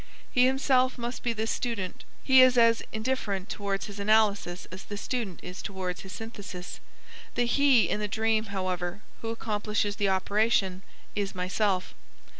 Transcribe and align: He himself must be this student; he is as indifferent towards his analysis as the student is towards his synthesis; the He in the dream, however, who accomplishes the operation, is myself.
He 0.31 0.47
himself 0.47 0.97
must 0.97 1.21
be 1.21 1.31
this 1.31 1.51
student; 1.51 2.05
he 2.23 2.41
is 2.41 2.57
as 2.57 2.81
indifferent 2.91 3.49
towards 3.49 3.85
his 3.85 3.99
analysis 3.99 4.65
as 4.71 4.83
the 4.85 4.97
student 4.97 5.39
is 5.43 5.61
towards 5.61 6.01
his 6.01 6.11
synthesis; 6.11 6.79
the 7.35 7.45
He 7.45 7.87
in 7.87 7.99
the 7.99 8.07
dream, 8.07 8.45
however, 8.45 9.01
who 9.21 9.29
accomplishes 9.29 9.97
the 9.97 10.09
operation, 10.09 10.81
is 11.15 11.35
myself. 11.35 11.93